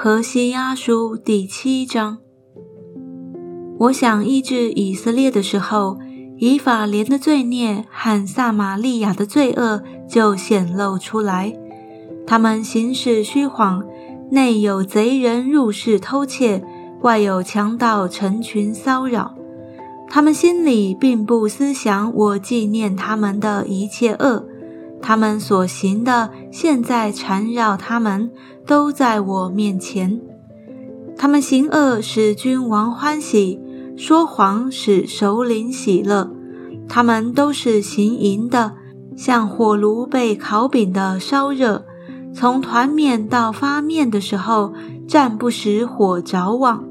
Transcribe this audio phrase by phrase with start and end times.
[0.00, 2.18] 何西阿书第七章。
[3.80, 5.98] 我想医治以色列的时候，
[6.36, 11.52] 以法莲的罪孽和撒玛利亚的罪恶就显露出来。
[12.24, 13.84] 他们行事虚谎，
[14.30, 16.62] 内有贼人入室偷窃，
[17.00, 19.34] 外有强盗成群骚扰。
[20.08, 24.46] 他们心里并不思想我纪念他们的一切恶。
[25.00, 28.30] 他们所行的，现在缠绕他们，
[28.66, 30.20] 都在我面前。
[31.16, 33.60] 他们行恶使君王欢喜，
[33.96, 36.30] 说谎使首领喜乐。
[36.88, 38.74] 他们都是行淫的，
[39.16, 41.84] 像火炉被烤饼的烧热，
[42.32, 44.72] 从团面到发面的时候，
[45.06, 46.84] 暂不使火着旺。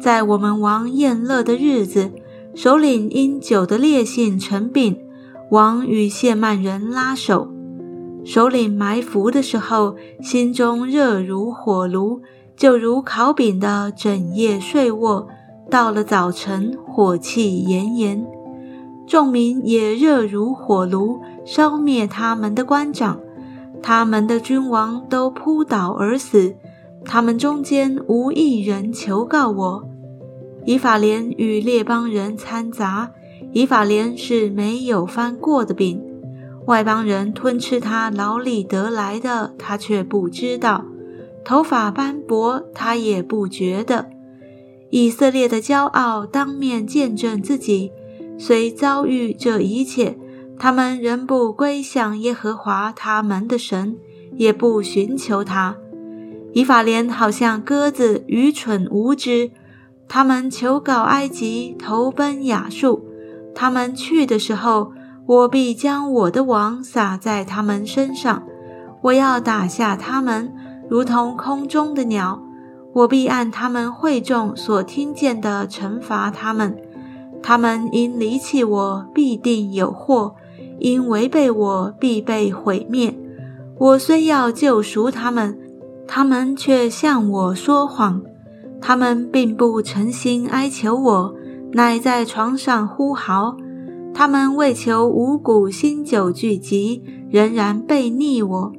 [0.00, 2.12] 在我们王宴乐的日子，
[2.54, 4.98] 首领因酒的烈性成病。
[5.50, 7.48] 王与谢曼人拉手，
[8.24, 12.22] 首领埋伏的时候，心中热如火炉，
[12.56, 15.28] 就如烤饼的整夜睡卧。
[15.70, 18.26] 到了早晨，火气炎炎，
[19.06, 23.20] 众民也热如火炉，烧灭他们的官长，
[23.82, 26.56] 他们的君王都扑倒而死，
[27.04, 29.84] 他们中间无一人求告我。
[30.64, 33.10] 以法莲与列邦人掺杂。
[33.54, 36.02] 以法莲是没有翻过的饼，
[36.66, 40.84] 外邦人吞吃他劳力得来的，他却不知道；
[41.44, 44.10] 头发斑驳，他也不觉得。
[44.90, 47.92] 以色列的骄傲当面见证自己，
[48.36, 50.18] 虽遭遇这一切，
[50.58, 53.96] 他们仍不归向耶和华他们的神，
[54.36, 55.76] 也不寻求他。
[56.52, 59.52] 以法莲好像鸽子，愚蠢无知，
[60.08, 63.03] 他们求告埃及，投奔亚述。
[63.64, 64.92] 他们去的时候，
[65.24, 68.42] 我必将我的网撒在他们身上，
[69.00, 70.52] 我要打下他们，
[70.90, 72.42] 如同空中的鸟。
[72.92, 76.76] 我必按他们会众所听见的惩罚他们。
[77.42, 80.34] 他们因离弃我，必定有祸；
[80.78, 83.18] 因违背我，必被毁灭。
[83.78, 85.58] 我虽要救赎他们，
[86.06, 88.20] 他们却向我说谎。
[88.82, 91.34] 他们并不诚心哀求我。
[91.74, 93.56] 乃在床上呼嚎，
[94.14, 98.72] 他们为求五谷新酒聚集，仍然背逆我。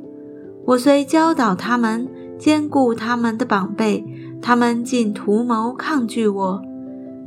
[0.66, 2.08] 我虽教导他们，
[2.40, 4.06] 兼顾他们的宝贝，
[4.42, 6.62] 他们竟图谋抗拒我。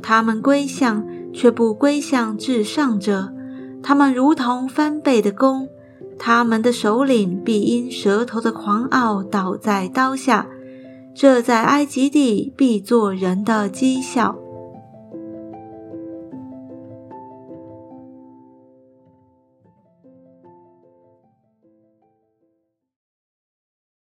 [0.01, 3.31] 他们归向，却不归向至上者。
[3.83, 5.67] 他们如同翻倍的弓，
[6.17, 10.47] 他们的首领必因舌头的狂傲倒在刀下。
[11.13, 14.35] 这在埃及地必做人的讥笑。